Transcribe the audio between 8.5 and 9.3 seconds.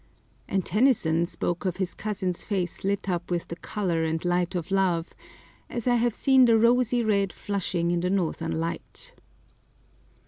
night."